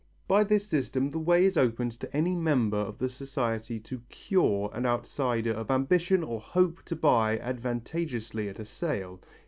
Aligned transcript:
By 0.27 0.43
this 0.43 0.65
system 0.65 1.11
the 1.11 1.19
way 1.19 1.45
is 1.45 1.57
opened 1.57 1.91
to 1.99 2.11
any 2.17 2.35
member 2.35 2.75
of 2.79 2.97
the 2.97 3.07
society 3.07 3.79
to 3.81 3.99
"cure" 4.09 4.71
an 4.73 4.83
outsider 4.83 5.51
of 5.51 5.69
ambition 5.69 6.23
or 6.23 6.39
hope 6.41 6.81
to 6.85 6.95
buy 6.95 7.33
advantageously 7.37 8.49
at 8.49 8.57
a 8.57 8.65
sale. 8.65 9.19